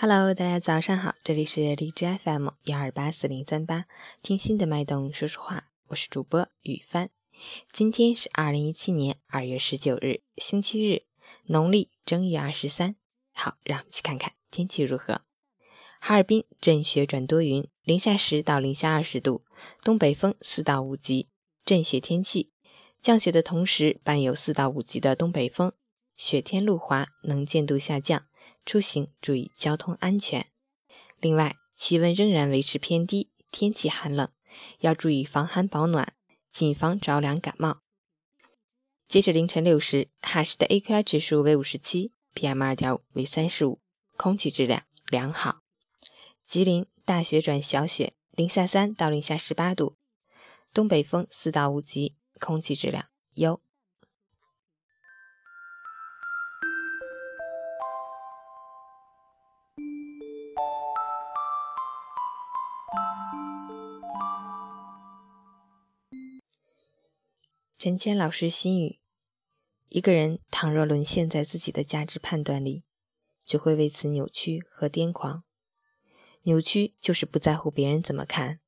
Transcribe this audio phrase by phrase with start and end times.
[0.00, 3.86] Hello，大家早上好，这里是荔枝 FM 幺二八四零三八，
[4.22, 7.10] 听心的脉动说说话，我是主播雨帆。
[7.72, 11.02] 今天是二零一七年二月十九日，星期日，
[11.46, 12.94] 农历正月二十三。
[13.32, 15.22] 好，让我们去看看天气如何。
[15.98, 19.44] 哈尔滨阵雪转多云，零下十到零下二十度，
[19.82, 21.28] 东北风四到五级，
[21.64, 22.52] 阵雪天气。
[23.00, 25.72] 降雪的同时伴有四到五级的东北风，
[26.16, 28.26] 雪天路滑，能见度下降。
[28.68, 30.50] 出行注意交通安全。
[31.20, 34.30] 另外，气温仍然维持偏低，天气寒冷，
[34.80, 36.12] 要注意防寒保暖，
[36.50, 37.80] 谨防着凉感冒。
[39.06, 43.80] 截止凌晨六时，哈市的 AQI 指数为五十七，PM 二点五为三十五，
[44.18, 45.60] 空气质量良好。
[46.44, 49.96] 吉林大雪转小雪，零下三到零下十八度，
[50.74, 53.62] 东北风四到五级，空气质量优。
[67.78, 68.98] 陈谦老师心语：
[69.88, 72.82] 一个人倘若沦陷在自己的价值判断里，
[73.44, 75.44] 就会为此扭曲和癫狂。
[76.42, 78.58] 扭曲就是不在乎别人怎么看，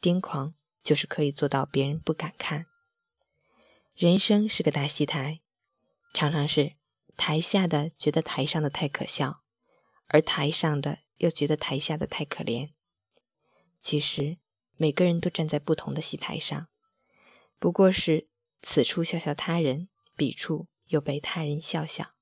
[0.00, 2.66] 癫狂就是可以做到别人不敢看。
[3.96, 5.40] 人生是个大戏台，
[6.12, 6.74] 常常是
[7.16, 9.42] 台下的觉得台上的太可笑，
[10.06, 12.70] 而台上的又觉得台下的太可怜。
[13.80, 14.38] 其实
[14.76, 16.68] 每个人都站在不同的戏台上，
[17.58, 18.28] 不过是。
[18.66, 22.14] 此处笑笑他人，彼处又被他人笑笑。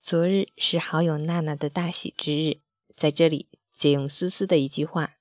[0.00, 2.60] 昨日是好友娜娜的大喜之日，
[2.96, 5.18] 在这里借用思思的一句话：“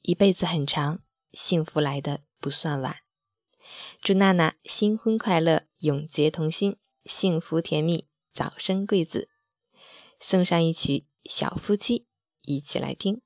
[0.00, 1.02] 一辈子很长，
[1.32, 3.00] 幸福来的不算晚。”
[4.00, 6.78] 祝娜娜新婚快乐，永结同心。
[7.04, 9.28] 幸福甜蜜，早生贵子。
[10.20, 10.92] 送上一曲
[11.24, 12.00] 《小夫妻》，
[12.42, 13.20] 一起来听。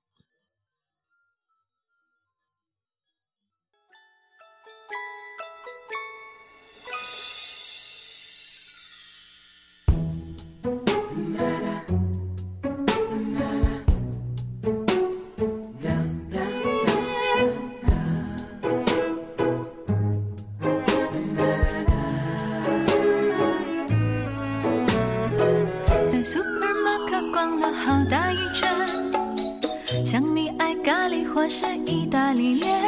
[31.49, 32.83] 是意大利面，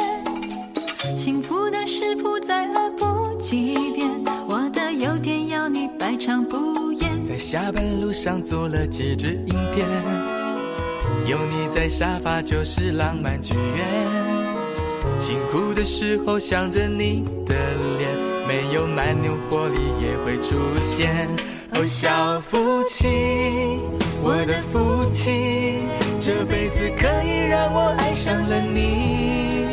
[1.15, 4.09] 幸福的食谱再恶补几遍，
[4.49, 7.23] 我的优点要你百尝不厌。
[7.23, 9.87] 在下班路上做了几支影片，
[11.25, 13.87] 有你在沙发就是浪漫剧院。
[15.17, 17.55] 辛苦的时候想着你的
[17.97, 18.09] 脸，
[18.45, 21.27] 没有蛮牛活力也会出现。
[21.79, 23.07] 哦，小夫妻，
[24.21, 25.87] 我的夫妻。
[26.19, 29.65] 这辈子可以让我爱上了你，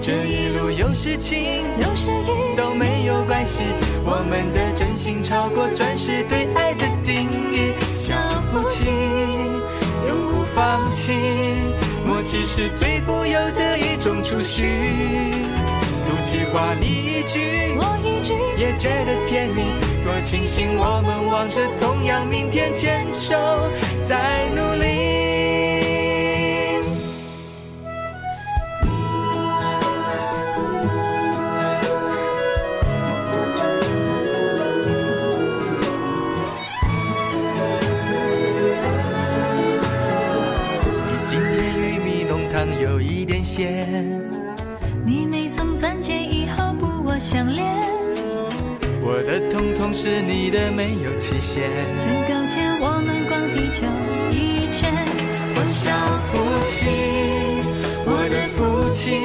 [0.00, 3.62] 这一路有时晴有时雨都没有关系，
[4.06, 7.74] 我们的真心超过钻石对爱的定义。
[7.94, 8.14] 小
[8.50, 8.86] 夫妻
[10.08, 11.12] 永不放弃，
[12.06, 14.64] 默契是最富有的一种储蓄。
[16.08, 17.76] 赌气话你一句
[18.60, 19.72] 也觉得甜蜜，
[20.04, 23.34] 多庆幸我们望着同样明天，牵手
[24.02, 24.69] 在努
[49.80, 51.70] 的通通是你的，没有期限。
[51.96, 53.86] 曾勾牵我们逛地球
[54.30, 54.92] 一圈。
[55.56, 55.90] 我小
[56.28, 56.84] 夫妻，
[58.04, 59.16] 我的夫妻，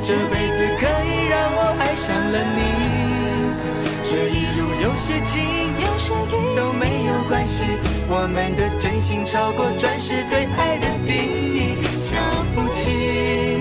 [0.00, 2.62] 这辈子可以让我爱上了你。
[4.06, 5.42] 这一路有时晴
[5.80, 7.64] 有时雨都没有关系，
[8.08, 11.12] 我们的真心超过钻石对爱的定
[11.52, 11.76] 义。
[12.00, 12.16] 小
[12.54, 13.58] 夫妻。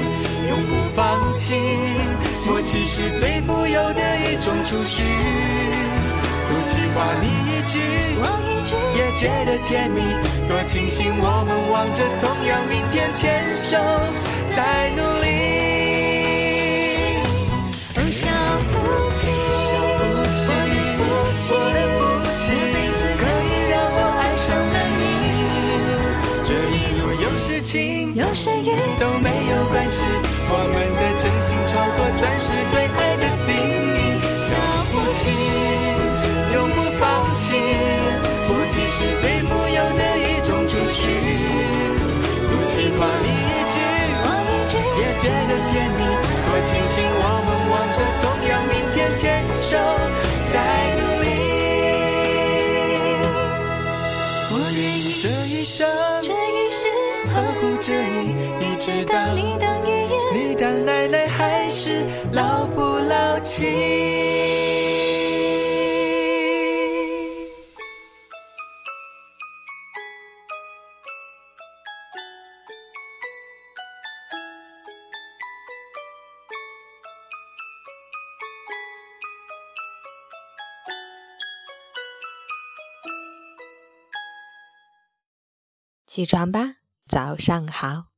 [0.50, 1.56] 永不放弃，
[2.46, 5.02] 默契是最富有的一种储蓄。
[6.62, 7.80] 赌气话你一句，
[8.22, 10.00] 我一句，也觉得甜蜜。
[10.48, 13.76] 多庆幸我们望着同样明天，牵手
[14.52, 15.26] 在努力。
[17.98, 18.30] 哦，小
[18.70, 18.78] 夫
[19.10, 19.26] 妻，
[19.58, 20.06] 小夫
[20.38, 20.54] 妻，
[21.50, 22.00] 我的夫
[22.38, 25.02] 妻，这辈子可以让我爱上了你。
[26.46, 28.70] 这一路有时晴，有时雨，
[29.00, 29.66] 都没有。
[29.72, 30.04] 关系，
[30.48, 31.02] 我们的
[55.22, 55.88] 这一生
[56.22, 56.88] 这一世
[57.34, 60.14] 呵护着你，一直到你当爷爷。
[60.34, 65.11] 你当奶奶还是老夫老妻。
[86.14, 86.76] 起床吧，
[87.08, 88.11] 早上好。